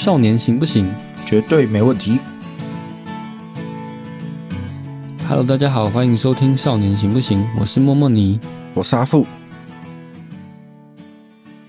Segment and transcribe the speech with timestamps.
[0.00, 0.90] 少年行不行
[1.26, 2.18] 绝对没问题。
[5.28, 8.40] ？Hello，大家好，欢迎收听《少年行不行》，我是默默尼。
[8.72, 9.26] 我是阿富。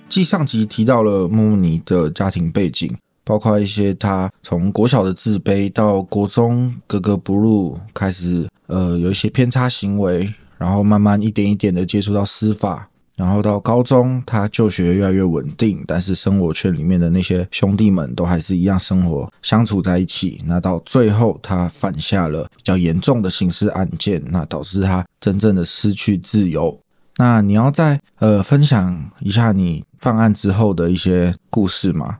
[0.07, 2.95] 继上集提到了莫莫尼的家庭背景，
[3.25, 12.91] 包括一些他从国小的自卑到国中格格不入，开始呃有一些偏差行为，然后慢慢一点一点的接触到司法，
[13.21, 20.41] 然后到高中他就学越来越稳定，但是生活圈里面的那些兄弟们都还是一样生活相处在一起。
[20.48, 26.81] 那到最后他犯下了比较严重的刑事案件，那导致他真正的失去自由。
[27.17, 32.17] 那你要再呃分享一下你犯案之后的一些故事吗？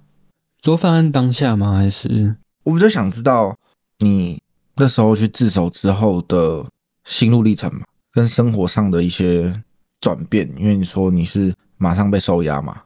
[0.61, 1.77] 说犯案当下吗？
[1.77, 3.57] 还是我比较想知道
[3.97, 4.39] 你
[4.75, 6.63] 那时候去自首之后的
[7.05, 7.81] 心路历程嘛，
[8.11, 9.63] 跟生活上的一些
[10.01, 12.81] 转变，因为你说你是马上被收押嘛，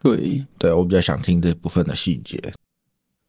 [0.00, 2.38] 对对我比较想听这部分的细节。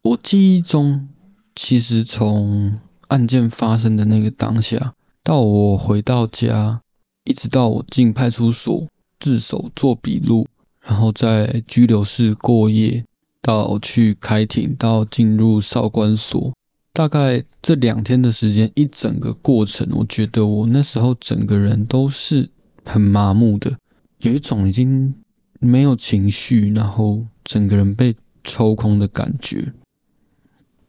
[0.02, 1.08] 我记忆中，
[1.56, 6.80] 其实从案件发生的那个当下，到我回到家，
[7.24, 8.86] 一直到我进派出所
[9.18, 10.46] 自首做笔录，
[10.80, 13.04] 然后在拘留室过夜，
[13.40, 16.52] 到去开庭，到进入少管所，
[16.92, 22.50] 大概这两天的时间，一整个过程，我觉得我那时候整个人都是
[22.84, 23.76] 很麻木的，
[24.20, 25.14] 有一种已经
[25.60, 29.72] 没有情绪，然后整个人被抽空的感觉。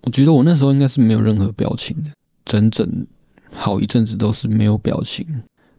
[0.01, 2.09] 我觉得我那时候应该是没有任何表情的，
[2.45, 3.07] 整整
[3.51, 5.25] 好一阵子都是没有表情、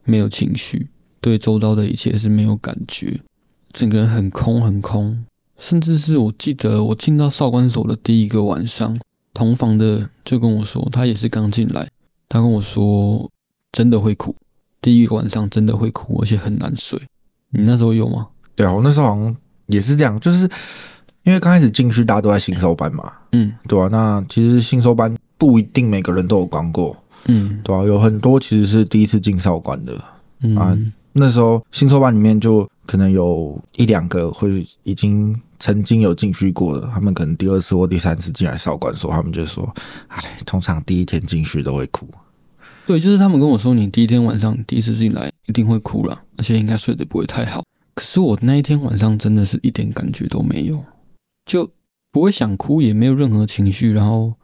[0.04, 0.88] 没有情绪，
[1.20, 3.20] 对周遭的一切是没有感觉，
[3.72, 5.24] 整个人很空很空。
[5.56, 8.98] 甚至是我记得我进到少管所的第一个晚上，
[9.32, 11.88] 同房的就跟我说，他也是刚进来，
[12.28, 13.30] 他跟我说
[13.70, 14.34] 真的会哭，
[14.84, 17.00] 第一个晚上真的会哭，而且很难睡。
[17.48, 18.28] 你那时候有吗？
[18.54, 19.34] 对啊，我那时候好像
[19.68, 20.46] 也是这样，就是
[21.22, 26.94] 因为刚开始进去大家都在新手班嘛，嗯对啊，那其实新手班不一定每个人都有关过，
[27.28, 29.98] 嗯对啊，有很多其实是第一次进少管的，
[30.42, 30.78] 嗯啊
[31.16, 39.72] 那时候新手班里面就可能有一两个会已经曾经有进去过的，他们可能第二次或第三次进来少管所，他们就说
[40.08, 42.06] ：“哎，通常第一天进去都会哭。
[42.86, 47.64] 对，就是他们跟我说，你第一天晚上第一次进来一定会哭了，而且应该睡得不会太好。
[47.94, 50.84] 可是我那一天晚上真的是一点感觉都没有，
[51.46, 51.70] 就
[52.12, 54.34] 不会想哭，也没有任何情绪，然后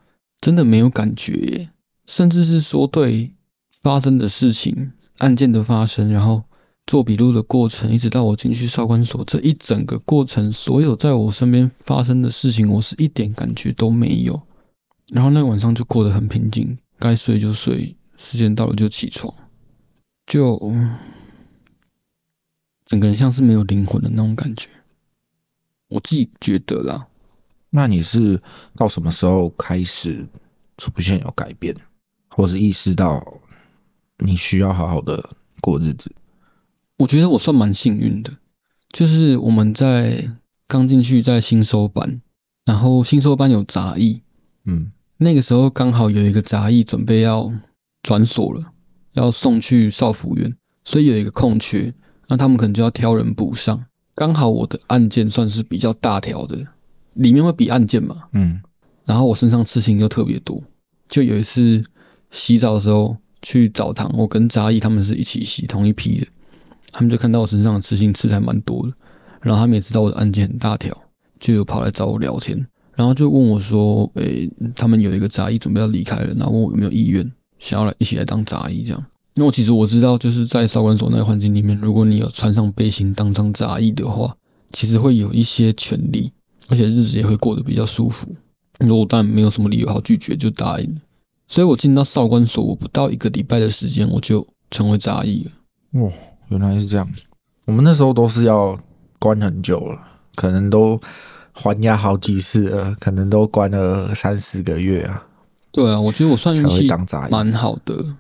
[0.40, 1.68] 真的没有感觉，
[2.06, 3.32] 甚至是说对
[3.82, 6.44] 发生的事情、案件的发生，然后
[6.86, 14.40] 做笔录的过程，一直到我进去少管所这一整个过程，所有在我身边发生的事情，我是一点感觉都没有。
[15.12, 19.34] 然后那晚上就过得很平静，该睡就睡，时间到了就起床，
[20.26, 20.94] 就嗯
[22.84, 24.68] 整个人像是没有灵魂的那种感觉。
[25.88, 27.08] 我自己觉得啦，”
[27.72, 28.42] 那你是
[28.76, 30.28] 到什么时候开始
[30.76, 31.74] 出现有改变，
[32.28, 33.24] 或是意识到
[34.18, 35.30] 你需要好好的
[35.62, 36.12] 过日子？
[36.98, 38.36] 我觉得我算蛮幸运的，
[38.90, 40.36] 就是我们在
[40.66, 42.20] 刚进去在新收班，
[42.66, 44.20] 然后新收班有杂役，
[44.64, 47.52] 嗯那个时候刚好有一个杂役准备要
[48.02, 48.72] 转所了，
[49.12, 51.92] 要送去少府院，所以有一个空缺，
[52.28, 53.84] 那他们可能就要挑人补上。
[54.14, 56.58] 刚好我的案件算是比较大条的，
[57.14, 58.60] 里面会比案件嘛，嗯
[59.06, 60.62] 然后我身上刺青又特别多，
[61.08, 61.82] 就有一次
[62.30, 66.26] 洗澡的时候去澡堂，我跟杂役他们是一起洗同一批的，
[66.92, 68.92] 他们就看到我身上的刺青刺的还蛮多的，
[69.40, 70.96] 然后他们也知道我的案件很大条，
[71.40, 77.28] 就有跑来找我聊天，然后就问我说：“诶、他们有一个杂役准备要离开了，然后问我有没有意愿
[77.60, 79.04] 想要来一起来当杂役这样。”
[79.36, 84.36] 那我其实我知道，就是在少管所那个环境里面，如果你有穿上背心当上杂役的话，
[84.72, 86.32] 其实会有一些权利，
[86.66, 88.26] 而且日子也会过得比较舒服。
[88.80, 91.00] 那我当然没有什么理由好拒绝，就答应了。
[91.46, 96.00] 所以我进到少管所，我不到一个礼拜的时间，我就成为杂役了。
[96.00, 96.12] 哦，
[96.48, 97.08] 原来是这样。
[97.66, 98.78] 我们那时候都是要
[99.18, 99.98] 关很久了，
[100.34, 101.00] 可能都
[101.52, 105.26] 还押好几次了，可能都关了三四个月啊，
[105.72, 107.30] 对啊，我觉得我算运气当杂役。
[107.30, 108.16] 蛮好的。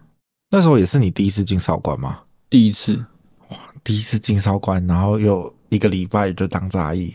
[0.50, 2.20] 那时候也是你第一次进少管吗？
[2.48, 2.96] 第一次，
[3.48, 7.14] 哇第一次进少管，然后又一个礼拜就当杂役。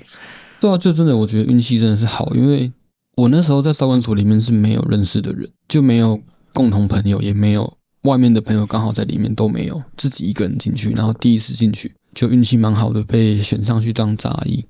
[0.60, 2.72] 对啊，就真的我觉得运气真的是好，因为
[3.18, 6.22] 我那时候在少管所里面是没有认识的人，就没有
[6.54, 14.66] 共同朋友，也没有外面的朋友刚好在里面都没有，自己一个人进去，然后第一次进去就运气蛮好的，被选上去当杂役，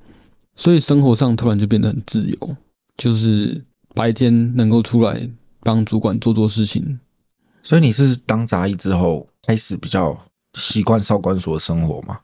[0.56, 2.56] 所以生活上突然就变得很自由，
[2.98, 3.64] 就是
[3.94, 5.30] 白天能够出来
[5.66, 7.00] 帮主管做做事情。
[7.64, 10.16] 所以你是当杂役之后开始比较
[10.54, 12.20] 习惯少管所的生活吗？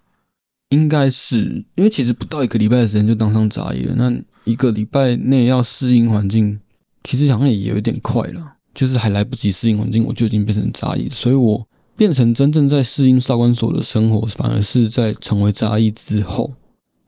[0.70, 4.16] 应该是因为其实不到一个礼拜的时间就当上杂役了，那
[4.46, 6.60] 一个礼拜内要适应环境，
[7.04, 11.68] 其实好像也有一点快了，就是还来不及适应环境，我就已经变成杂役，所以我
[11.98, 16.54] 变成真正在适应少管所的生活，反而是在成为杂役之后。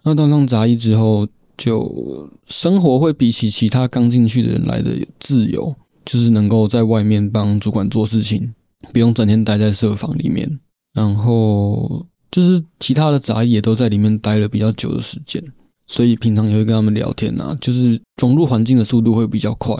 [0.03, 1.25] 那当上杂役之后，
[1.56, 5.74] 就生活会比起其他刚进去的人来的自由，
[6.06, 8.54] 就是能够在外面帮主管做事情，
[8.92, 10.60] 不用整天待在设房里面，
[10.94, 15.44] 然后就是其他的杂役也都在里面待了比较久的时间。
[15.86, 19.76] 所以平常也会跟他们聊天啊，就是融入环境的速度会比较快，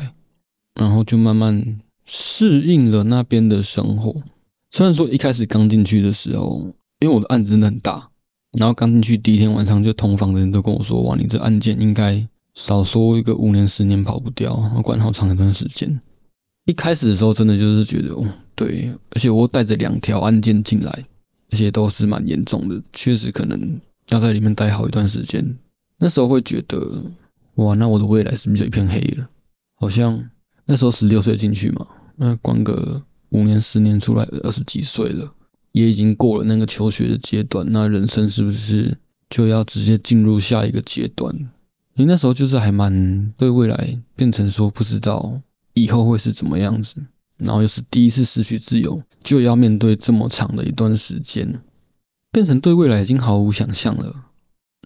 [0.76, 4.14] 然后就慢慢适应了那边的生活。
[4.72, 6.62] 虽然说一开始刚进去的时候，
[7.00, 8.10] 因为我的案子真的很大，
[8.58, 16.00] 然后刚进去第一天晚上就同房的人都跟我说：“哇，你这案件应该少说一个五年十年跑不掉，要管好长一段时间。”
[16.66, 18.26] 一开始的时候真的就是觉得，哦，
[18.56, 21.06] 对，而且我带着两条案件进来，
[21.52, 23.80] 而且都是蛮严重的，确实可能
[24.10, 25.58] 要在里面待好一段时间。
[25.98, 27.04] 那时候会觉得，
[27.56, 29.30] 哇，那我的未来是不是就一片黑了？
[29.76, 30.30] 好像
[30.66, 35.34] 那时候十六岁进去嘛，那关个五年十年出来，二十几岁了，
[35.74, 38.98] 也已经过了那个求学的阶段，那人生是不是
[39.30, 41.34] 就要直接进入下一个阶段？
[41.96, 45.42] 你那时候就是还蛮对未来变成说不知道
[45.74, 46.96] 以后会是怎么样子，
[47.38, 51.62] 然后又是第一次失去自由，就要面对这么长的一段时间，
[52.32, 54.14] 变成对未来已经毫无想象了。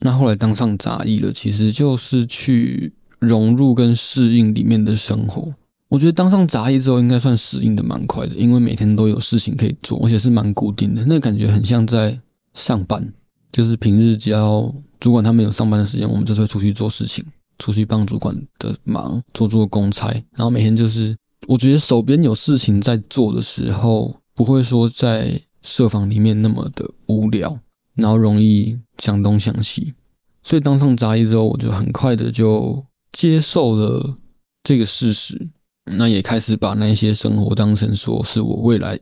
[0.02, 5.54] 那后来当上杂役了，其实就是去融入跟适应里面的生活。
[5.90, 11.04] 我觉得当上杂役之后，应该算适应的蛮快的，因为每天都有事情可以做，而且是蛮固定的。
[11.06, 12.20] 那感觉很像在
[12.54, 13.12] 上班，
[13.52, 17.24] 就是平日只要主管他们有上班的时间，我们就会出去做事情，
[17.60, 20.10] 出去帮主管的忙，做做公差。
[20.32, 21.18] 然后每天就是，
[21.48, 27.60] 我觉得手边有事情在做的时候，不会说在设防里面那么的无聊。
[27.96, 29.96] 然后容易想东想西，
[30.44, 34.18] 所以当上杂役之后，我就很快的就接受了
[34.62, 35.50] 这个事实，
[35.86, 39.00] 那也开始把那些生活当成说是我未来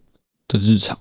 [0.47, 0.97] 的日常，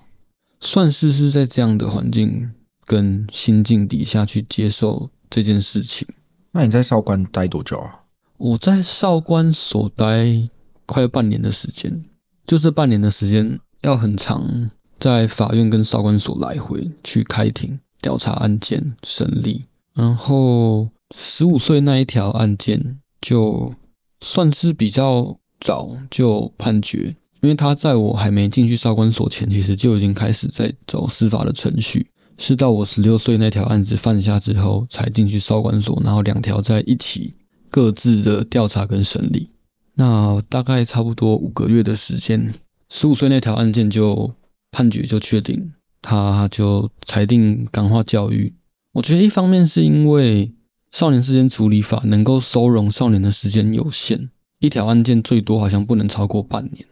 [0.58, 2.50] 算是是在这样的环境
[2.84, 6.08] 跟心境底下去接受这件事情。
[6.56, 8.02] 那你在少官待多久啊？
[8.36, 10.48] 我在少官所待
[10.86, 12.04] 快半年的时间，
[12.46, 17.78] 就这半年的时间要很长，在法院跟少官所来回去开庭。
[18.00, 19.64] 调查案件审理，
[19.94, 23.72] 然后十五岁那一条案件就
[24.20, 32.06] 算是比较早就判决，因为他在我还没进去少管所前，其实就已经开始在走司法的程序，
[32.38, 37.34] 是到我十六岁那条案子犯下之后才进去少管所，然后两条在一起
[37.70, 39.50] 各自的调查跟审理，
[39.94, 42.52] 那大概差不多五个月的时间，
[42.88, 44.34] 十五岁那条案件就
[44.70, 45.72] 判决就确定。
[46.06, 48.52] 他就裁定感化教育。
[48.92, 50.52] 我觉得一方面是因为
[50.92, 54.28] 少年事件处理法能够收容少年的时间有限，
[54.58, 56.84] 一条案件最多好像不能超过半年。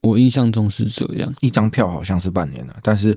[0.00, 3.14] 我印象中是这样，一张票好像是半年了，但是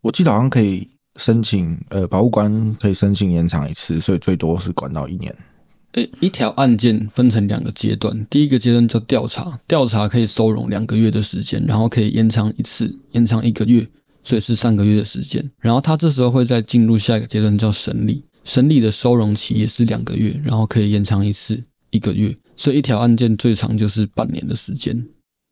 [0.00, 5.34] 我记得好像可以申请，呃，保护官可以申请延长一次，所以最多是管到一年。
[5.92, 13.86] 呃，一条案件分成两个阶段，第一个阶段叫调查，调查可以收容两个月的时间，然后可以延长一次，延长一个月。
[14.24, 18.22] 所以是三个月的时间，然后他这时候会再进入下一个阶段，叫审理。
[18.44, 22.36] 审理的收容期也是两个月，然后可以延长一次一个月。
[22.54, 25.02] 所以一条案件最长就是半年的时间。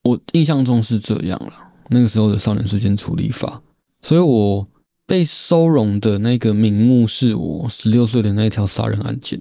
[0.03, 1.53] 我印象中是这样了。
[1.89, 3.63] 那个时候的少年事件处理法，
[4.03, 4.69] 所以我
[5.07, 9.41] 被收容的那个名目是我十六岁的那一条杀人案件。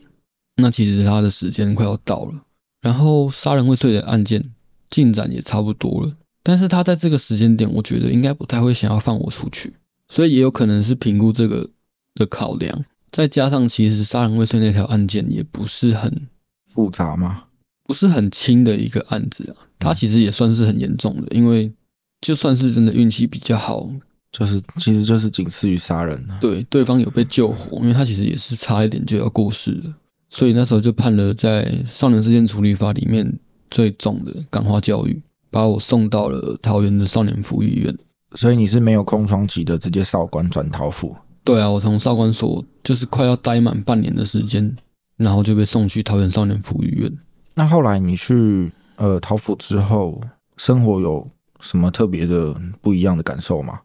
[0.58, 2.46] 那其实他的时间快要到了，
[2.82, 4.52] 然后杀人未遂的案件
[4.90, 6.16] 进展也差不多了。
[6.42, 9.74] 但是他在这个时间点，我觉得应该不太会想要放我出去，
[10.08, 11.72] 所以也有可能是评估这个
[12.14, 16.28] 的考量，再加上其实杀人未遂那条案件也不是很
[16.72, 17.46] 复杂吗？
[17.84, 21.74] 不是很轻的一个案子啊，他其实也算是很严重的，因为
[22.22, 23.90] 就算是真的运气比较好，
[24.38, 29.94] 就是其实就是仅次于杀人，对，对方有被救活，因为他其实也是差一点就要过世了，
[30.30, 33.40] 所以那时候就判了在少年事件处理法里面
[33.70, 35.22] 最重的感化教育。
[35.52, 37.98] 把我送到了桃园的少年福利院，
[38.36, 41.16] 所以你是没有空窗期的，直接少管转桃府。
[41.46, 44.76] 对啊，我从少管所就是快要待满半年的时间，
[45.16, 47.10] 然后就被送去桃园少年福利院。
[47.54, 50.20] 那后来你去呃桃府之后，
[50.58, 51.26] 生活有
[51.62, 53.80] 什么特别的不一样的感受吗？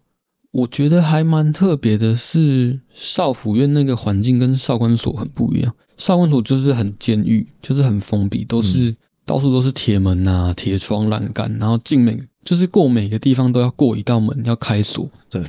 [0.52, 5.74] 我觉得还蛮特别的，是少府院那个环境跟少管所很不一样。
[5.96, 8.96] 少管所就是很监狱，就是很封闭，都是。
[9.26, 15.08] 到处都是铁门呐、铁窗、栏杆，然后进每就是过每个地方都要过一道门，要开锁。
[15.28, 15.44] 对，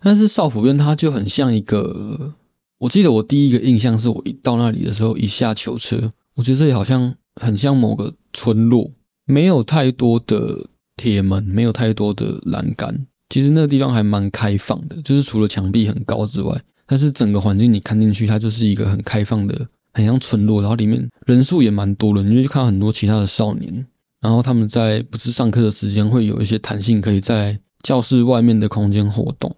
[0.00, 2.34] 但是少府院它就很像一个，
[2.78, 8.90] 我记得我第一个印象是我一到那里的时候，一下囚车，我觉得这里好像很像某个村落，
[9.26, 13.06] 没有太多的铁门，没有太多的栏杆。
[13.34, 20.60] 其实那个地方还蛮开放的，就是除了墙壁很高之外，但是整个环境你看进去，它就是一个很开放的，很像村落。
[20.60, 23.84] 然后里面人数也蛮多的，你就看很多其他的少年，
[24.20, 29.52] 然后他们在不是上课的时间会有一些弹性，可以在教室外面的空间活动。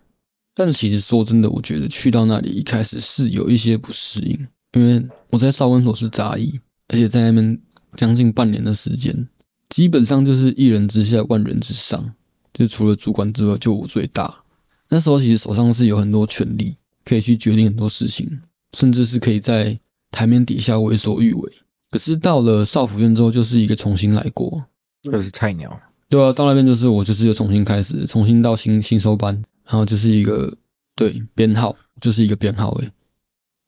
[0.55, 7.61] 但是其实说真的，我觉得去到那里一开始是有一些不适应，因为我在少管所是杂役，而且在那边
[7.95, 9.29] 将近半年的时间，
[9.69, 12.15] 基本上就是一人之下万人之上，
[12.59, 14.43] 就除了主管之外就我最大。
[14.89, 18.41] 那时候其实手上是有很多权力，可以去决定很多事情，
[18.77, 19.79] 甚至是可以在
[20.11, 21.53] 台面底下为所欲为。
[21.91, 24.65] 可是到了少府院之后，就是一个重新来过，
[25.03, 25.81] 就是菜鸟。
[26.09, 29.43] 对啊，到那边就是我就是又重新开始，重新到新新收班。
[29.65, 30.57] 然后就是一个
[30.95, 32.89] 对编号，就是一个编号诶。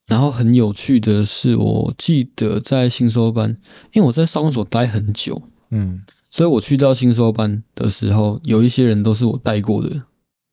[0.07, 3.49] 然后很有趣的是，我记得在新收班，
[3.91, 5.41] 因为我在少管所待很久，
[5.71, 10.03] 嗯，所以我去到新收班的时候，有一些人都是我带过的。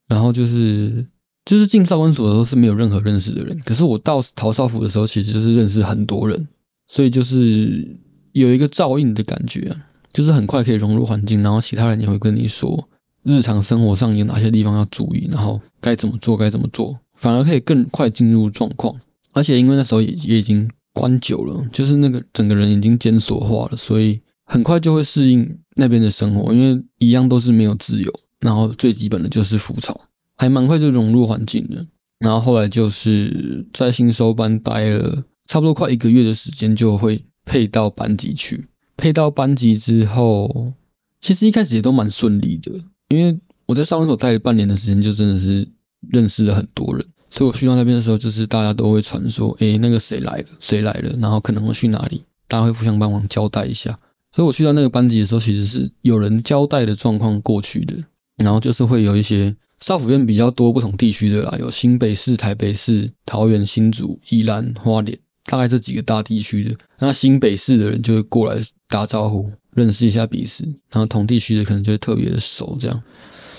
[0.07, 1.05] 然后就是
[1.45, 6.47] 就是进少管所的时候是没有任何认识的人，可是我到陶少府的时候，其实就是认识很多人，
[6.87, 7.85] 所以就是
[8.31, 9.75] 有一个照应的感觉，
[10.13, 12.87] 就是很快可以融入环境，然后其他人也会跟你说。
[13.23, 18.95] 日常生活上有哪些地方要注意，然后该怎么做，该怎么做，反而可以更快进入状况。
[19.33, 26.53] 而且因为那时候也也已经关久了，就是那个整个人已经监所化了，所以很快就会适应那边的生活。
[26.53, 29.99] 因为一样都是没有自由，然后最基本的就是浮草，
[30.35, 31.85] 还蛮快就融入环境的。
[32.19, 38.65] 然后后来就是在新收班待了差不多快一个月的时间，就会配到班级去。
[38.97, 40.73] 配到班级之后，
[41.21, 42.71] 其实一开始也都蛮顺利的。
[43.09, 45.67] 因为我在少管所待了半年的时间，就真的是
[46.09, 53.99] 认识了很多人，所以我去到那边的时候，就是大家都会传说，诶，那个谁来了，谁来了，然后可能会去哪里，大家会互相帮忙交代一下。
[54.37, 57.95] 所以我去到那个班级的时候，其实是有人交代的状况过去的，
[58.35, 69.51] 然后就是会有一些少府院比较多不同地区的啦，有新北市、台北市、桃园、新竹、宜兰、花莲，大概这几个大地区的，那新北市的人就会过来打招呼。
[69.73, 73.03] 认识一下彼此，然后同地区的可能就会特别的熟，这样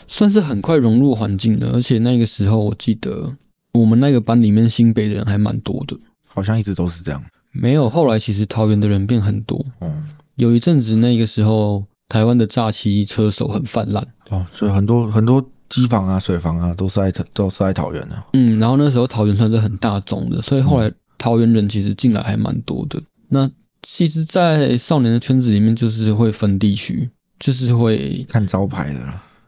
[0.07, 1.71] 算是很快融入环境的。
[1.73, 3.37] 而且那个时候，我记得
[3.73, 7.25] 我们那个班里面新北的人还蛮多的，好像一直都是这样。
[7.51, 9.65] 没有，后来其实桃园的人变很多。
[9.81, 18.25] 嗯，有一阵子那个时候，台湾的诈欺车手很泛滥哦，所以很多很多机房啊、水房啊都是在都是在桃园的。
[18.35, 23.03] 嗯，然后那时候桃园算是很大众的，所以后来桃园人其实进来还蛮多的。
[23.29, 23.51] 那
[23.83, 29.01] 其实，在少年的圈子里面，就是会分地区，就是会看招牌的。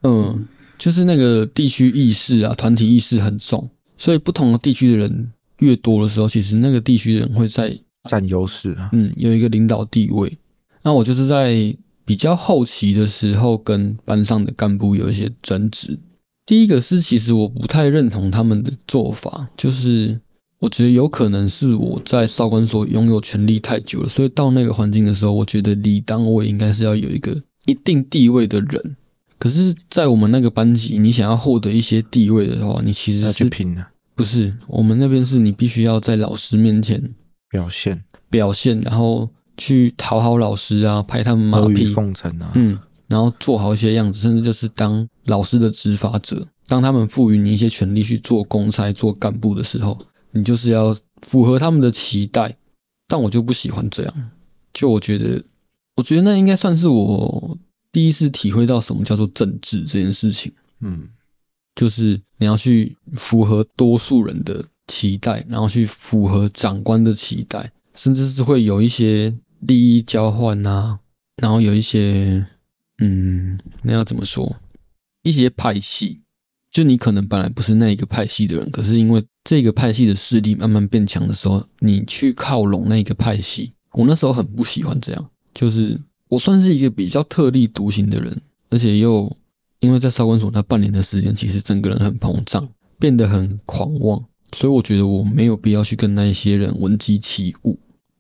[0.03, 7.73] 嗯，就是那个地区意识啊，团体意识很重，所以不同的地区的人越多的时候，其实那个地区的人会在
[8.09, 8.91] 占优势啊。
[8.93, 10.37] 嗯，有一个领导地位。
[10.83, 15.99] 那我就是在比较后期的时候，跟班上的干部有一些争执。
[16.45, 20.21] 第一个是，其实我不太认同他们的做法，就是。
[20.61, 27.35] 我觉得有可能是我在少管所拥有权力太久了，所以到那个环境的时候，我觉得理当我应该是要有一个
[27.65, 28.97] 一定地位的人。
[29.39, 34.55] 可是，在我们那个班级，你想要获得一些地位的话，你其实是拼的，不是？
[34.67, 37.15] 我们那边是你必须要在老师面前
[37.49, 42.77] 表现表现，然后去讨好老师啊，拍他们马屁奉承啊，嗯，
[43.07, 49.97] 然后做好一些样子，甚至就是当老师的执法者，当他们赋予你一些权利去做公差、做干部的时候。
[50.33, 52.57] 你就是要符合他们的期待，
[53.09, 54.31] 但我就不喜欢这样。
[54.73, 55.43] 就我觉得，
[55.97, 57.59] 我觉得那应该算是我
[57.91, 60.53] 第一次体会到什么叫做政治这件事情。
[60.83, 61.09] 嗯，
[61.75, 71.01] 就是你要去符合多数人的期待，然后去符合长官的期待，甚至是会有一些利益交换啊，
[71.37, 72.47] 然后有一些，
[72.99, 74.57] 嗯，那要怎么说？
[75.23, 76.23] 一些派系。
[76.71, 83.73] 就你可能本来不是那一个派系的人，可是因为这个派系的势力慢慢变强的时候，你去靠拢那个派系。
[83.95, 89.37] 我那时候很不喜欢这样，就是我算是一个比较特立独行的人，而且又
[89.81, 92.69] 因为在少管所那半年的时间，其实整个人很膨胀，
[93.01, 94.25] 变得很狂妄，
[94.55, 97.77] 所以我觉得我没有必要去跟那一些人闻鸡起舞。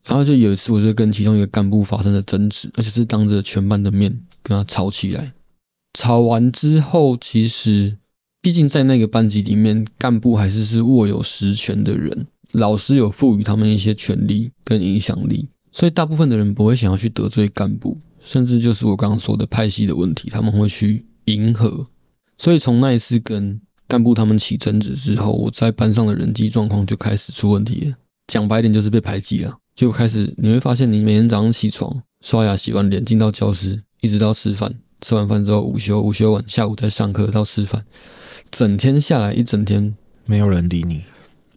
[0.07, 4.11] 然后就有一次，我就跟其中一个干部发生了争执，而且是当着全班的面
[4.42, 5.33] 跟他吵起来。
[5.95, 7.97] 吵完之后，其实。
[8.42, 21.87] 毕竟在那个班级里面，干部还是是握有实权的人，老师有赋予他们一些权利跟影响力，所以大部分的人不会想要去得罪干部，甚至就是我刚刚说的派系的问题，他们会去迎合。
[22.38, 27.97] 所以从那一次跟干部他们起争执之后，我在班上的人际状况就开始出问题了。
[28.26, 29.59] 讲白点就是被排挤了。
[29.80, 34.70] 就开始你会发现，你每天早上起床、刷牙、洗完脸进到教室，一直到吃饭，
[35.00, 37.82] 吃完饭之后午休，午休完下午再上课到吃饭，
[38.50, 39.96] 整天下来一整天，
[40.26, 41.00] 没有人理你。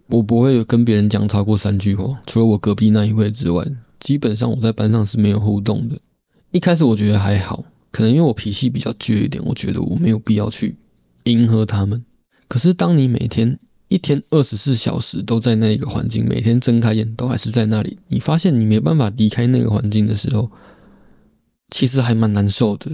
[0.08, 3.62] 我不会跟别人讲超过三句话，除了我隔壁那一位之外，
[4.00, 6.00] 基本上我在班上是没有互动的。
[6.52, 10.78] 一开始我觉得还好，可能因为我脾气比较倔一点，我觉得我没有必要去
[11.26, 12.02] 迎合他们。
[12.48, 13.60] 可是当你每天
[13.94, 20.50] 一天二十四小时都在那一个环境，每天睁开眼都还是在那里，你发现你没办法离开那个环境的时候，
[21.70, 22.92] 其实还蛮难受的。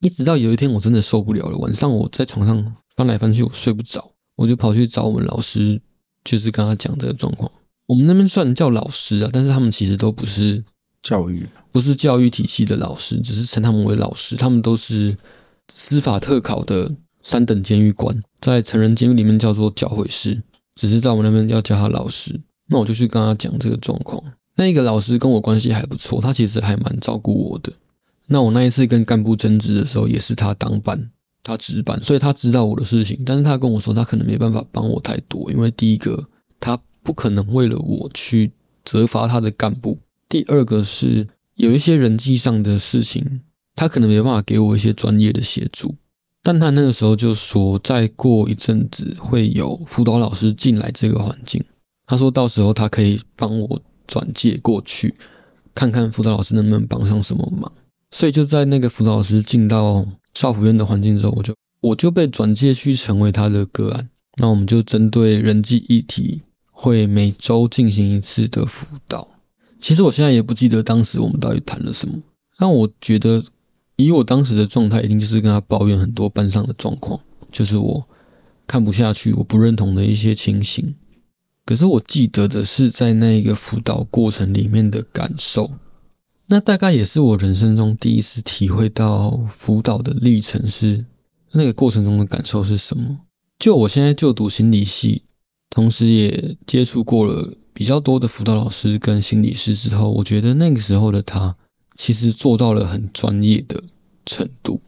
[0.00, 5.80] 一直到有一天我真的受不了了，晚上我在床上翻来翻去，我睡不着，我就跑去找我们老师。
[6.24, 7.50] 就是跟他讲这个状况，
[7.86, 10.62] 我们那边算叫老师啊，但是他们其实都不是
[11.02, 14.36] 教育，不是教育体系的老师，只是称他们为老师。
[14.36, 15.16] 他们都是
[15.72, 20.42] 司法特考的三等监狱官，在成人监狱里面叫做教诲师，
[20.74, 22.40] 只是在我们那边要叫他老师。
[22.66, 24.22] 那我就去跟他讲这个状况。
[24.56, 27.72] 那一个老师跟我关系还不错，他其实还蛮照顾我的。
[28.26, 31.10] 那我那一次跟干部争执的时候，也是他当班。
[31.42, 36.28] 他值班，所以他知道我的事情，但是他跟我说他可能没办法帮我太多，因为第一个
[36.60, 38.52] 他不可能为了我去
[38.84, 43.40] 责罚他的干部，第二个是有一些人际上的事情，
[43.74, 45.94] 他可能没办法给我一些专业的协助。
[46.42, 51.62] 但他那个时候就说，再过一阵子会有辅导老师进来这个环境，
[52.06, 55.14] 他说到时候他可以帮我转介过去，
[55.74, 57.70] 看看辅导老师能不能帮上什么忙。
[58.10, 60.06] 所以就在那个辅导老师进到。
[60.34, 64.08] 少府院的环境之后，我就我就被转介去成为他的个案。
[64.36, 69.26] 那我们就针对人际议题，会每周进行一次的辅导。
[69.80, 72.14] 其实我现在也不记得当时我们到底谈了什么。
[72.56, 73.42] 但我觉得，
[73.98, 78.08] 以我当时的状态，一定就是跟他抱怨很多班上的状况，就是我
[78.64, 80.94] 看不下去，我不认同的一些情形。
[81.66, 85.72] 可是我记得的是，在那个辅导过程里面的感受。
[86.46, 91.04] 那大概也是我人生中第一次体会到辅导的历程是
[91.52, 93.18] 那个过程中的感受是什么？
[93.58, 95.24] 就我现在就读心理系，
[95.68, 101.54] 同时也接触过了比较多的辅导老师跟心理师之后，我觉得那个时候的他
[101.96, 103.82] 其实做到了很专业的
[104.28, 104.80] 程度。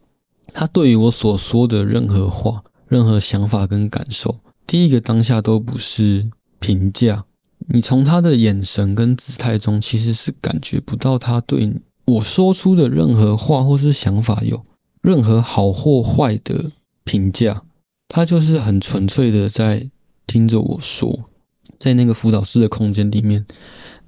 [0.52, 7.24] 他对于我所说的任何话、任何想法跟感受，第一个当下都不是评价。
[7.68, 11.72] 你从他的眼神跟姿态中，其实是感觉不到他对
[12.04, 14.64] 我说出的任何话或是想法有
[15.02, 16.72] 任何好或坏的
[17.04, 17.62] 评价。
[18.08, 19.88] 他就是很纯粹的在
[20.26, 21.30] 听着我说，
[21.78, 23.46] 在那个辅导室的空间里面，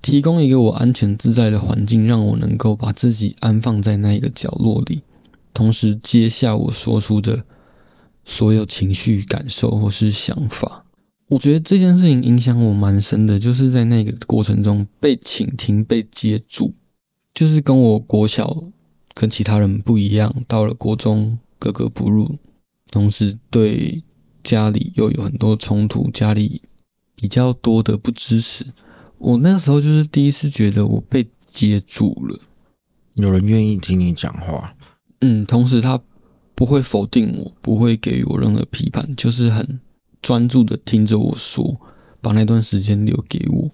[0.00, 5.02] 提供一个我安全自在的环境，让我能够把自己安放在那一个角落里，
[5.52, 7.44] 同时接下我说出的
[8.24, 10.84] 所有情绪感受或是想法。
[11.28, 16.74] 我觉得这件事情影响我蛮深的，就是在那个过程中被倾听、被接住，
[17.32, 18.64] 就是跟我国小
[19.14, 22.36] 跟其他人不一样，到了国中格格不入，
[22.90, 24.02] 同时对
[24.44, 26.60] 家里又有很多冲突，家里
[27.14, 28.66] 比较多的不支持。
[29.16, 32.38] 我那个时候就是第一次觉得我被接住了，
[33.14, 34.74] 有人愿意听你讲话，
[35.22, 36.00] 嗯，同时他
[36.54, 39.80] 不会否定我，不会给予我任何批判，就是很。
[40.20, 41.76] 专注的听着我说，
[42.20, 43.68] 把那段时间留给我，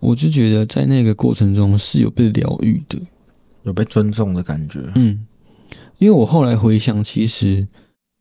[0.00, 2.98] 我就觉得在那个过程中是有被疗愈的，
[3.62, 4.80] 有被尊重的感觉。
[4.96, 5.24] 嗯，
[5.98, 7.68] 因为我后来回想，其实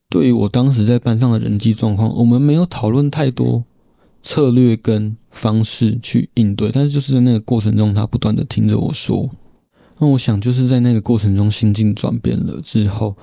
[0.07, 3.63] 对于我当时在班上的人际状况，我们没有讨论太多
[4.21, 9.27] 策略跟方式去应对，但是就是在那个过程中，他不断的听着我说，
[10.03, 13.15] 那我想就是在那个过程中心境转变了之后。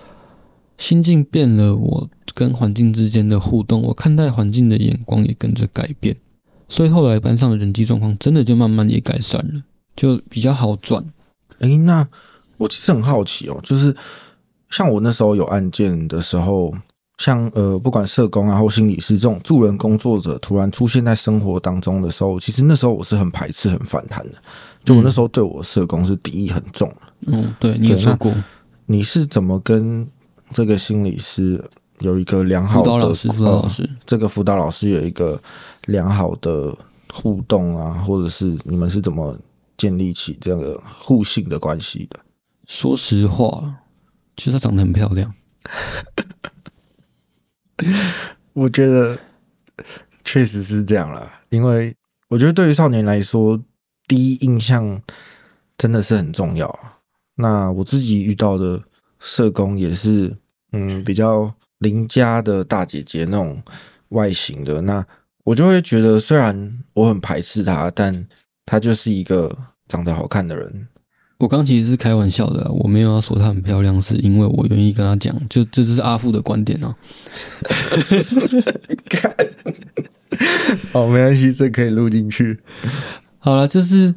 [0.79, 6.17] 心境变了，我跟环境之间的互动，我看待环境的眼光也跟着改变，
[6.71, 9.63] 所以后来班上的人际状况真的就慢慢也改善了，
[9.95, 11.05] 就比较好转。
[11.59, 12.09] 哎，那
[12.57, 13.95] 我其实很好奇哦，就是
[14.71, 16.73] 像我那时候有案件的时候，
[17.19, 24.43] 像呃，不管社工啊或心理师这种助人工作者突然出现在生活当中的时候，其实那时候我是很排斥、很反弹的，
[24.91, 26.93] 就我那时候对我社工是敌意很重。
[27.27, 28.35] 嗯，对你也说过，
[28.87, 30.07] 你是怎么跟？
[30.53, 31.65] 这个心理师
[32.01, 35.41] 有一个良好的辅导老师，辅导老师，这个辅导老师有一个
[35.87, 36.77] 良好的
[37.13, 39.39] 互动啊，或者是你们是怎么
[39.77, 42.19] 建立起这个互信的关系的？
[42.67, 43.77] 说实话，
[44.37, 45.33] 其实她长得很漂亮。
[48.53, 49.17] 我觉得
[50.25, 51.95] 确实是这样了，因为
[52.27, 53.57] 我觉得对于少年来说，
[54.11, 55.01] 第一印象
[55.79, 56.99] 真的是很重要啊。
[57.37, 58.83] 那我自己遇到的。
[59.23, 60.35] 社工也是，
[60.73, 63.63] 嗯，比较邻家的大姐姐那种
[64.09, 65.05] 外形的，那
[65.45, 68.27] 我就会觉得，虽然我很排斥她，但
[68.65, 69.55] 她就是一个
[69.89, 70.89] 长得好看的人。
[71.37, 76.95] 我刚其实是开玩笑的啊，我没有要说她很漂亮，是因为我愿意跟她讲，就这就是阿富的观点哦。
[80.95, 82.59] 哦，没关系，这可以录进去。
[83.43, 84.15] 好了，就是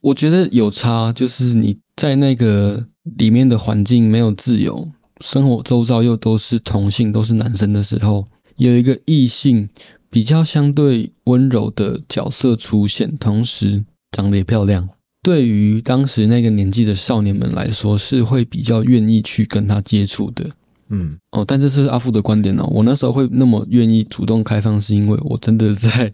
[0.00, 4.90] 我觉得有差，就是你在那个里面的环境没有自由，
[5.24, 9.68] 生活周遭又都是同性，都是男生的时候，有一个异性
[10.10, 14.88] 比较相对温柔的角色出现，同时长得也漂亮，
[15.22, 20.50] 对于当时那个年纪的少年们来说，是会比较愿意去跟他接触的。
[20.88, 22.64] 嗯，哦，但这是阿富的观点哦。
[22.70, 26.12] 我那时候会那么愿意主动开放，是因为我真的在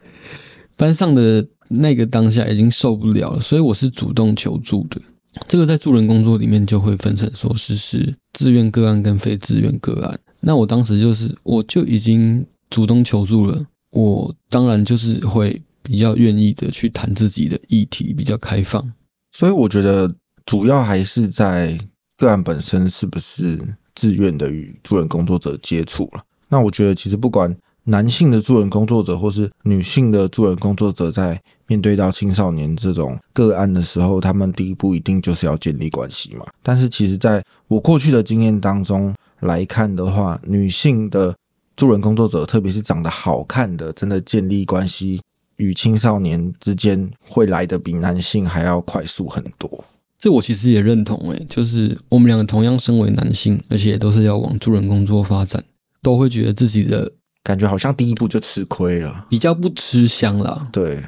[0.77, 5.01] 班上的那个当下已经受不了，所以我是主动求助的。
[5.47, 10.19] 这个在助人工作里面就会分成说是是自愿个案跟非自愿个案。
[10.41, 18.93] 那我当时就是我就已经主动求助了，我当然就是会比较愿意的去谈自己的议题，比较开放。
[19.31, 20.13] 所以我觉得
[20.45, 21.79] 主要还是在
[22.17, 23.57] 个案本身是不是
[23.95, 26.25] 自愿的与助人工作者接触了。
[26.49, 36.45] 那我觉得其实不管男性的助人工作者或是女性的助人工作者，在面对到青少年这种个案的时候，他们第一步一定就是要建立关系嘛。
[36.65, 41.33] 但是其实在我过去的经验当中来看的话，女性的
[41.77, 45.21] 助人工作者，特别是长得好看的，真的建立关系
[45.59, 49.85] 与青少年之间会来的比男性还要快速很多。
[50.19, 55.63] 这我其实也认同诶，就是我们两个同样身为男性，而且都是要往助人工作发展，
[56.03, 57.13] 都会觉得自己的
[57.45, 59.25] 感觉好像第一步就吃亏了。
[59.31, 60.69] 比较不吃香啦。
[60.71, 61.03] 对，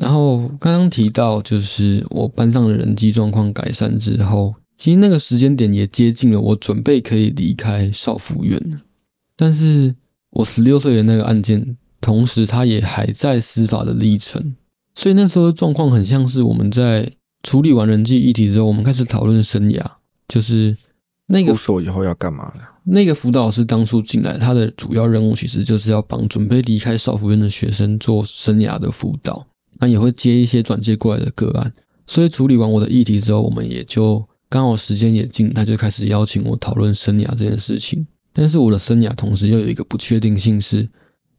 [0.00, 8.80] 然后刚刚提到，就是我班上的人际状况改善之后，其实那个时间点也接近了我准备可以离开少府院了。
[9.36, 9.94] 但是
[10.30, 14.54] 我十六岁的那个案件，同时他也还在司法的历程，
[14.94, 17.10] 所以那时候的状况很像是我们在
[17.42, 19.80] 处理完人际议题之后，我们开始讨论生涯，
[20.26, 20.76] 就是
[21.28, 22.60] 那个出所以后要干嘛的？
[22.84, 29.46] 那个辅导老师当初进来，他的主要任务其实就是要帮准备离开少府院的学生做生涯的辅导，
[29.84, 31.70] 那也会接一些转接过来的个案。
[32.06, 38.06] 所以处理完我的议题之后，我们也就刚好时间也近，他就开始邀请我讨论生涯这件事情。
[38.32, 40.88] 但是我的生涯同时又有一个不确定性是，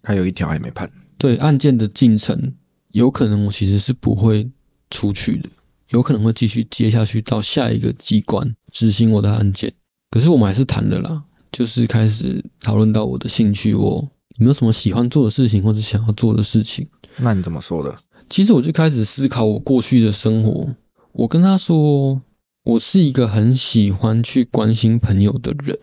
[0.03, 0.89] 还有一条还没判。
[1.17, 2.53] 对案件的进程，
[2.91, 4.47] 有可能我其实是不会
[4.91, 5.49] 出去的，
[5.89, 9.73] 有可能会继续接下去到下一个机关执行我的案件。
[10.11, 16.87] 可是我们还是谈了啦，就是开始讨论到我的兴趣，我有没有什么喜欢做的事情或者想要做的事情。
[17.17, 17.97] 那你怎么说的？
[18.29, 20.69] 其实我就开始思考我过去的生活。
[21.13, 22.21] 我跟他说，
[22.63, 25.77] 我是一个很喜欢去关心朋友的人。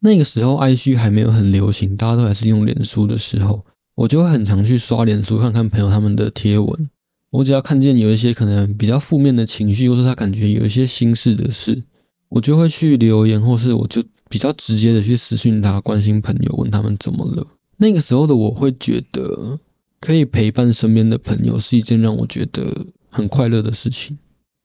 [0.00, 6.90] 那个时候，IG 还没有很流行，大家都还是用脸书的时候，我就会很常去刷脸书，看看朋友他们的贴文。
[7.30, 11.82] 我只要看见有一些可能比较负面的情绪，或是他感觉有一些心事的事，
[12.30, 17.46] 我就会去留言，或是我就比较直接的去私讯他，关心朋友，问他们怎么了。
[17.76, 19.58] 那个时候的我会觉得，
[20.00, 24.18] 可以陪伴身边的朋友是一件让我觉得很快乐的事情，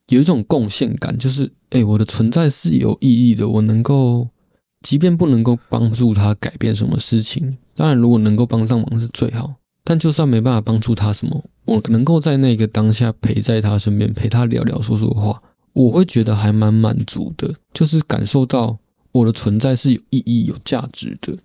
[0.09, 4.29] 有一种贡献感，就是诶，我的存在是有意义的，我能够。
[4.81, 9.55] 即便不能够帮助他改变什么事情，当然如果能够帮上忙是最好。
[9.83, 15.41] 但就算没办法帮助他什么，我能够在那个当下陪在他身边，陪他聊聊说说话，
[15.73, 18.77] 我会觉得还蛮满足的，就是感受到
[19.11, 21.35] 我的存在是有意义、有价值的。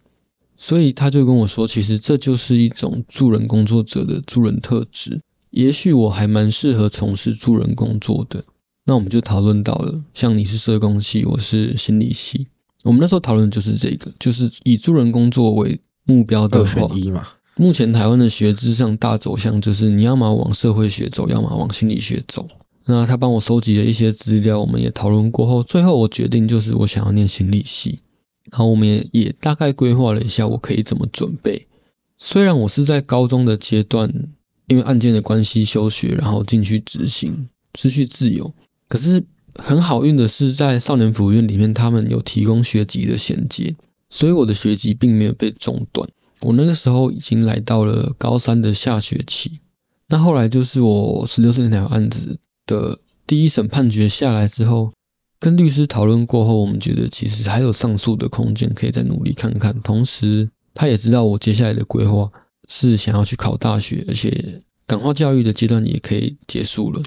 [0.62, 5.18] 所以他就跟我说，其实这就是一种助人工作者的助人特质。
[5.52, 8.44] 也许我还蛮适合从事助人工作的。
[8.84, 12.48] 那我们就讨论到了，像你是社工系，我是心理系。
[12.82, 17.26] 我们那时候讨论的就是这个，就是以助人工作为目标的二话，选一嘛。
[17.56, 22.46] 目前台湾的学制上大走向就是你要么往社会学走，要么往心理学走。
[22.84, 28.00] 那他帮我收集了一些资料，我们也讨论过后，最后我决定就是我想要念心理系。
[28.50, 31.66] 然后我们也也大概规划了一下我可以怎么准备。
[32.18, 34.12] 虽然我是在高中的阶段，
[34.66, 38.52] 因为案件的关系休学，然后进去执行，失去自由，
[38.88, 39.24] 可是。
[39.56, 43.74] 很好运的是，在少年福院里面，他们有提供学籍的衔接，
[44.08, 46.08] 所以我的学籍并没有被中断。
[46.42, 49.58] 我那个时候已经来到了高三的下学期。
[50.06, 54.92] 那后来就是我十六岁那条案子的第一审判决下来之后，
[55.40, 59.74] 跟律师讨论过后，我们觉得其实还有上诉的空间，可以再努力看看。
[59.80, 62.30] 同时，他也知道我接下来的规划
[62.68, 67.02] 是想要去考大学，而且感化教育的阶段也可以结束了，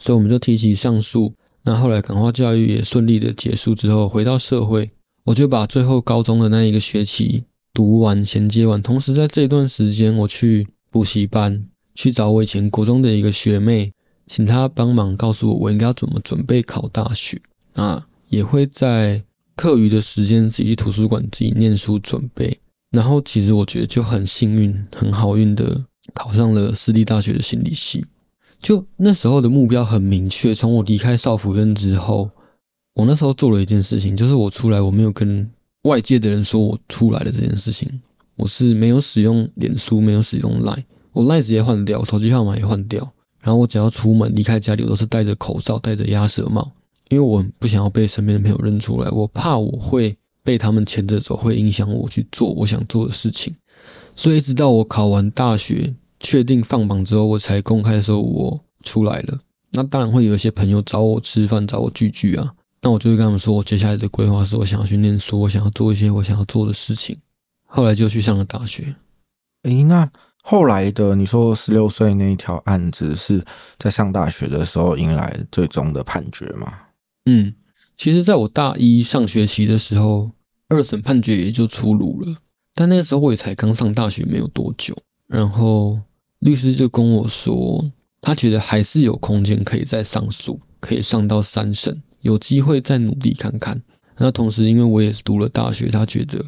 [0.00, 1.34] 所以我们就提起上诉。
[1.62, 4.90] 那后来感化教育也顺利的结束之后，回到社会，
[5.24, 7.44] 我就把最后高中的那一个学期
[7.74, 8.82] 读完衔接完。
[8.82, 13.92] 同时在这段时间，我去补习班去找我以前国中的一个学妹，
[14.26, 17.40] 请她帮忙告诉我我应该要怎么准备考大学。
[17.74, 19.22] 那也会在
[19.56, 22.58] 课余的时间自己去图书馆自己念书准备。
[22.90, 28.04] 然后其实我觉得就很幸运、很好运的考上了私立大学的心理系。
[28.60, 32.30] 就那时候的目标很明确，从我离开少府院之后，
[32.94, 35.50] 我那时候做了一件事情，就是我出来我没有跟
[35.82, 38.00] 外界的人说我出来的这件事情，
[38.36, 43.06] 我是没有使用脸书，没有使用 Line，我 Line 直接换掉，手机号码也换掉。
[43.40, 46.72] 然后我只要出门离开家里，我都是戴着口罩、戴着鸭舌帽，
[47.08, 53.54] 因为我不想要被身边的朋友认出来，我怕我会被他们牵着走，会影响我去做我想做的事情。
[54.16, 55.94] 所以直到我考完大学。
[56.20, 59.38] 确定放榜之后，我才公开说我出来了。
[59.72, 62.54] 那当然会有一些朋友找我吃饭，找我聚聚啊。
[62.80, 67.14] 那我就会跟他们说，我接下来的规划是我想要去念书，我想要做一些我想要做的事情。
[67.66, 68.94] 后来就去上了大学。
[69.64, 70.10] 诶，那
[70.42, 73.44] 后来的你说十六岁那一条案子是
[73.78, 76.72] 在上大学的时候迎来最终的判决吗？
[77.26, 77.54] 嗯，
[77.96, 80.30] 其实在我大一上学期的时候，
[80.68, 82.36] 二审判决也就出炉了。
[82.74, 86.00] 但那个时候我也才刚上大学没有多久，然后。
[86.40, 93.80] 律师就跟我说，他觉得还是有空间可以再上诉，可以上到三审，有机会再努力看看。
[94.18, 96.44] 那同时，因为我也是读了大学，他觉得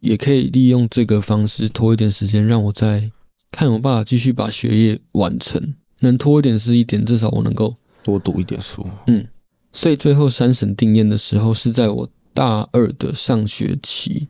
[0.00, 3.10] 也可以利用这个方式拖一点时间，让我再
[3.50, 5.74] 看有办法继续把学业完成。
[6.00, 8.86] 能拖一点是一点，至少我能够多读一点书。
[9.06, 9.26] 嗯，
[9.72, 14.28] 所以最后三审定验的时候是在我大二的上学期，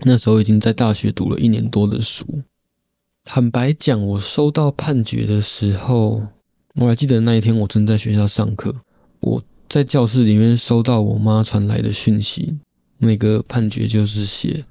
[0.00, 2.42] 那时候已经在大学读了一年多的书。
[3.24, 6.26] 坦白讲，我收到判决的时候，
[6.74, 8.74] 我还记得那一天我正在学校上课，
[9.20, 12.58] 我在教室里面收到我妈传来的讯息，
[12.98, 14.64] 那个判决就是写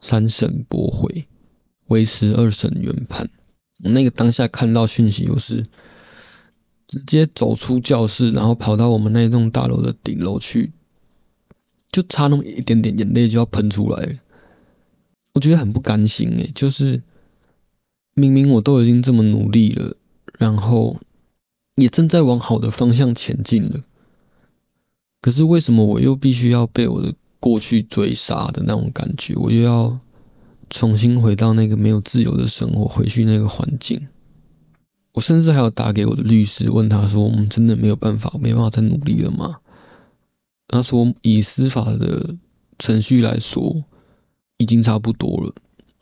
[0.00, 1.24] 三审驳回，
[1.88, 3.28] 维持二审原判。
[3.78, 5.66] 那个当下看到讯息，我是
[6.92, 10.70] 直接走出教室，然后跑到我们那栋大楼的顶楼去，
[11.90, 14.20] 就差那么一点点，眼泪就要喷出来。
[15.32, 17.02] 我觉得很不甘心诶，就是。
[18.14, 19.96] 明明我都已经这么努力了，
[20.38, 20.98] 然后
[21.76, 23.84] 也正在往好的方向前进了，
[25.22, 29.34] 可是为什么我又必须要被我的过去追杀的那种感觉？
[29.36, 29.98] 我又要
[30.68, 34.06] 重新回到那个没有自由的生活，回去那个环境。
[35.12, 39.56] 我甚至还有打给我的律师，问他说：“我们真的没有办法，没办法再努力了吗？”
[40.68, 42.34] 他说：“以司法的
[42.78, 43.84] 程序来说，
[44.56, 45.54] 已经差不多了。”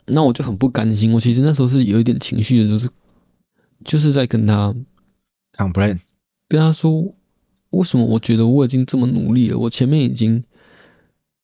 [0.07, 2.89] 那我就很不甘心，我其实那时候是有一点情绪的，就是
[3.85, 4.75] 就是在跟他
[5.57, 6.01] complain，
[6.49, 7.15] 跟他说，
[7.71, 10.43] 为什么我觉得我已经这么努力了，我前面已经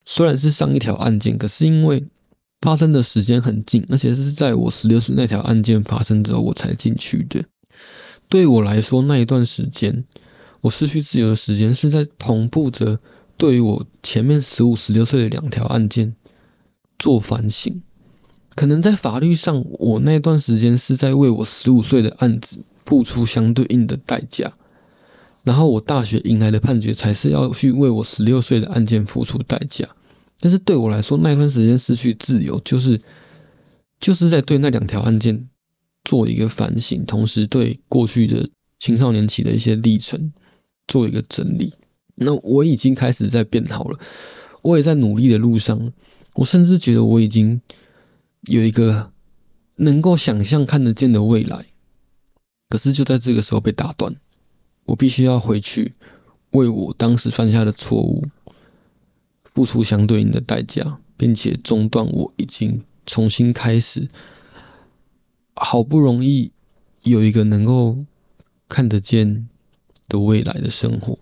[0.05, 2.05] 虽然是上一条案件，可是因为
[2.61, 7.43] 发生的时间很近，而且是在我十六岁那条案件发生之后我才进去的。
[8.29, 10.03] 对我来说，那一段时间
[10.61, 12.99] 我失去自由的时间是在同步着，
[13.37, 16.15] 对于我前面十五、十六岁的两条案件
[16.99, 17.81] 做反省。
[18.55, 24.51] 可能在法律上，我那段时间是在为我十五岁的案子付出相对应的代价，
[25.43, 29.87] 然后我大学迎来的判决才是要去为我十六岁的案件付出代价。
[30.39, 32.99] 但是对我来说，那段时间失去自由，就是
[33.99, 35.47] 就是在对那两条案件
[36.07, 38.47] 做一个反省，同时对过去的
[38.79, 40.31] 青少年期的一些历程
[40.87, 41.73] 做一个整理。
[42.15, 43.99] 那我已经开始在变好了，
[44.61, 45.91] 我也在努力的路上，
[46.35, 47.61] 我甚至觉得我已经。
[48.43, 49.11] 有一个
[49.77, 51.65] 能够想象看得见的未来，
[52.69, 54.15] 可是就在这个时候被打断。
[54.85, 55.95] 我必须要回去
[56.51, 58.23] 为我当时犯下的错误
[59.43, 64.07] 付出相对应的代价，并且中断我已经重新开始，
[65.57, 66.51] 好不容易
[67.03, 67.97] 有一个能够
[68.69, 69.47] 看得见
[70.07, 71.17] 的未来的生活。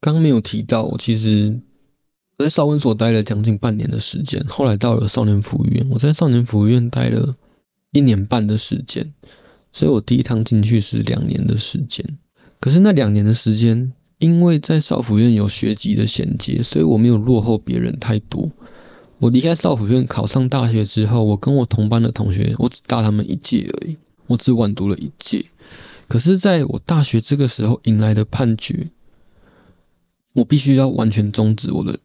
[0.00, 1.60] 刚没有提到，我其实。
[2.36, 5.86] 我在少温所待了将近半年的时间，后来到了少年福利院。
[5.88, 7.32] 我在少年福利院待了
[7.92, 9.14] 一年半的时间，
[9.72, 12.04] 所以我第一趟进去是两年的时间。
[12.58, 18.50] 可是那两年的时间，因为在少府院有学籍的衔接，所以我没有落后别人太多。
[19.24, 25.46] 我离开少府院考上大学之后，我跟我同班的同学，我只大他们一届而已，我只晚读了一届。
[26.06, 28.90] 可是在我大学这个时候迎来的判决，
[30.34, 31.98] 我必须要完全终止我的。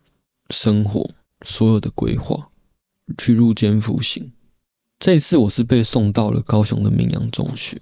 [0.52, 1.08] 生活
[1.46, 2.50] 所有的规划，
[3.20, 4.32] 去入监服刑。
[4.98, 7.80] 这一次我是被送到了高雄的明阳中学。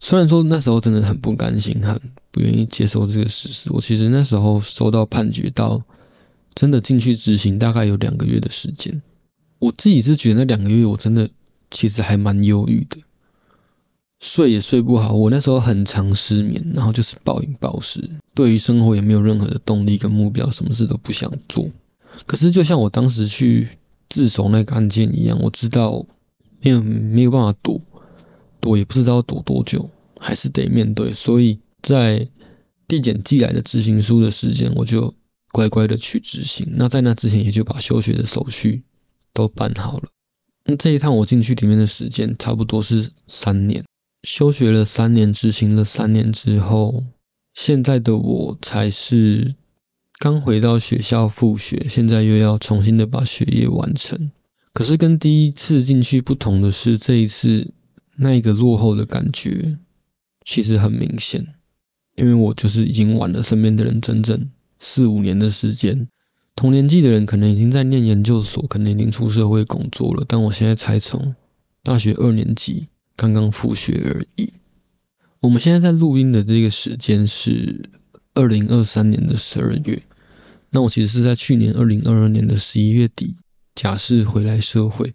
[0.00, 3.70] 虽然说那时候真的很不甘心，很不愿意接受这个事实。
[3.74, 5.82] 我其实那时候收到判决到
[6.58, 9.00] 真的进去执行，大概有两个月的时间。
[9.60, 11.30] 我自己是觉得那两个月我真的
[11.70, 12.96] 其实还蛮忧郁的，
[14.18, 15.12] 睡也睡不好。
[15.12, 18.02] 我那时候很常失眠，然后就是暴饮暴食，
[18.34, 21.64] 对于生活也没有任何的动力跟目标，什么事都不想做。
[22.26, 23.68] 可是就像我当时去
[24.08, 26.04] 自首那个案件一样，我知道
[26.60, 27.80] 没有没有办法躲，
[28.58, 31.12] 躲也不知道躲多久，还是得面对。
[31.12, 32.28] 所以在
[32.88, 35.14] 地检寄来的执行书的时间，我就
[35.52, 36.66] 乖乖的去执行。
[36.72, 38.82] 那在那之前，也就把休学的手续
[39.32, 40.08] 都办好了。
[40.64, 43.84] 那这一趟我进去里面的时间，差不多是三年。
[44.22, 47.04] 休学了三年，执行了三年之后，
[47.54, 49.54] 现在的我才是
[50.18, 54.30] 刚回到学校复学，现在又要重新的把学业完成。
[54.74, 57.72] 可是跟第一次进去不同的是，这一次
[58.16, 59.78] 那一个落后的感觉
[60.44, 61.54] 其实很明显。
[62.16, 66.08] 因为我就是已经晚了身边的人整整四五年的时间，
[66.54, 71.34] 同年纪的人可能已经在念研究所，可能已经出社会工作了，但我现在才从
[71.82, 74.52] 大学二年级刚刚复学而已。
[75.40, 77.88] 我们现在在录音的这个时间是
[78.34, 80.02] 二零二三年的十二月，
[80.70, 83.36] 那我其实是在去年二零二二年的十一月底
[83.74, 85.14] 假释回来社会，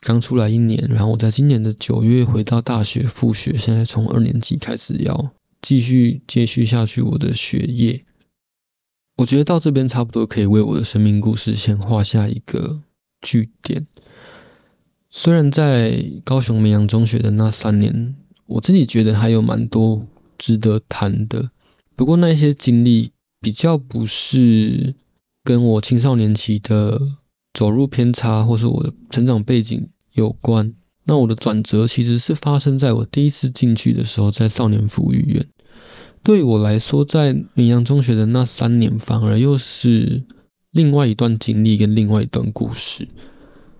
[0.00, 5.32] 刚出来一年，然后我在今年的九月回到大学复学，现在从二年级开始要。
[5.62, 8.02] 继续接续下去我的学业，
[9.20, 12.80] 我觉得到这边差不多可以为我的生命故事先画下一个
[13.20, 13.86] 句点。
[15.10, 20.06] 虽然在高雄绵阳中学的那三年，我自己觉得还有蛮多
[20.38, 21.50] 值得谈的，
[21.94, 23.10] 不过那些经历
[23.42, 24.94] 比较不是
[25.44, 26.98] 跟我青少年期的
[27.52, 30.72] 走入偏差，或是我的成长背景有关。
[31.04, 35.46] 那我的转折其实是发生在我第一次进去的时候，在少年福利院。
[36.22, 40.22] 对我来说，在明阳中学的那三年，反而又是
[40.70, 43.08] 另外一段经历跟另外一段故事。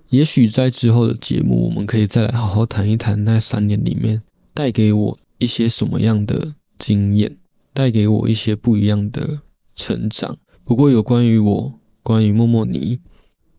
[0.08, 4.22] 也许在之后的节目，我们可以再来好好谈一谈那三年里面
[4.52, 7.36] 带给我一些什么样的经验，
[7.72, 9.40] 带给我一些不一样的
[9.74, 10.36] 成长。
[10.64, 13.00] 不过，有关于我，关于默默尼。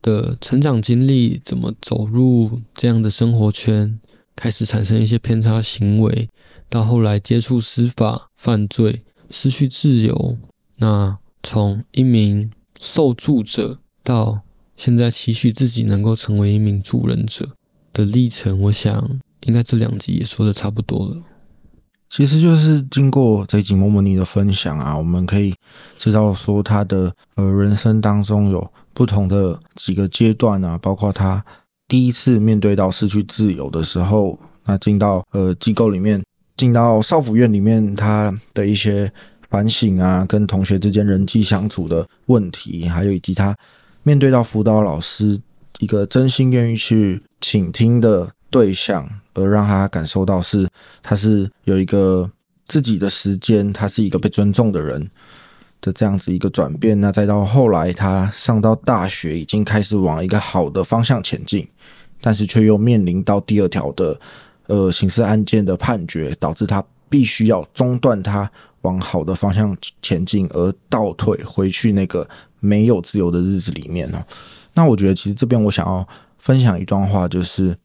[0.04, 4.00] 的成长经历，怎么走入这样的生活圈，
[4.42, 6.28] 开始产生一些偏差行为，
[6.68, 10.36] 到后来接触司法犯罪，失去自由，
[10.78, 14.42] 那从一名受助者到
[14.76, 17.52] 现在期许自己能够成为一名助人者
[17.94, 21.18] 的历程，我想应该这两集也说的差不多了。
[22.10, 25.54] 其实就是经过这集莫莫尼的分享啊，我们可以
[26.00, 28.74] 知道说他的呃人生当中有。
[28.94, 31.44] 不同的几个阶段啊，包括他
[31.92, 36.24] 第一次面对到失去自由的时候，那进到呃机构里面，
[36.56, 39.12] 进到少府院里面，他的一些
[39.50, 43.54] 反省啊，跟同学之间人际相处的问题，还有以及他
[44.04, 45.38] 面对到辅导老师
[45.80, 50.66] 一个真心愿意去倾听的对象，而让他感受到是
[51.04, 52.32] 他是有一个
[52.70, 55.12] 自己的时间，他是一个被尊重的人。
[55.82, 61.68] 的这样子一个转变，那再到后来，他上到大学已经开始往一个好的方向前进，
[62.22, 64.20] 但是却又面临到第二条的
[64.68, 68.50] 呃刑事案件的判决，导致他必须要中断他
[68.82, 74.24] 往好的方向前进，而倒退回去那个没有自由的日子里面哦。
[74.76, 77.76] 那我觉得其实这边我想要分享一段话，就是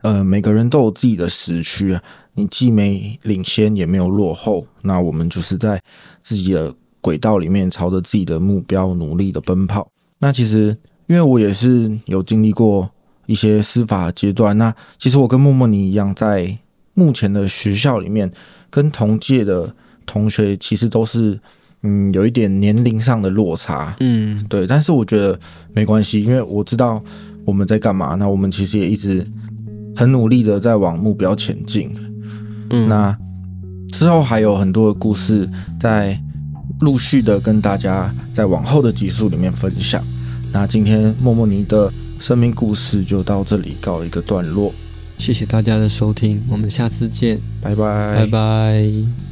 [0.00, 1.98] 呃每个人都有自己的时区，
[2.32, 5.78] 你既没领先也没有落后，那我们就是在
[6.22, 6.74] 自己的。
[7.02, 9.86] 轨道里面朝着自己的目标努力的奔跑。
[10.20, 10.74] 那其实，
[11.08, 12.88] 因为我也是有经历过
[13.26, 14.56] 一些司法阶段。
[14.56, 16.56] 那其实我跟默默你一样，在
[16.94, 18.30] 目前的学校里面，
[18.70, 19.74] 跟同届的
[20.06, 21.38] 同学其实都是
[21.82, 23.96] 嗯有一点年龄上的落差。
[23.98, 24.64] 嗯，对。
[24.64, 25.36] 但是我觉得
[25.74, 27.02] 没关系，因为我知道
[27.44, 28.14] 我们在干嘛。
[28.14, 29.26] 那我们其实也一直
[29.96, 31.92] 很努力的在往目标前进。
[32.70, 33.18] 嗯，那
[33.90, 36.16] 之后还有很多的故事在。
[36.80, 40.02] 陆续的跟大家在往后的集数里面分享。
[40.52, 44.72] 那今天默默尼的生命故事就到这里告一个段落。
[45.18, 49.31] 谢谢大家的收听，我们下次见，拜拜，拜拜。